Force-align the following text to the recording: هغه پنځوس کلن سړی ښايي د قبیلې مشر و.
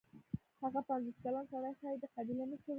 هغه 0.63 0.79
پنځوس 0.89 1.17
کلن 1.23 1.45
سړی 1.51 1.71
ښايي 1.79 1.97
د 2.01 2.05
قبیلې 2.15 2.45
مشر 2.51 2.67
و. 2.67 2.69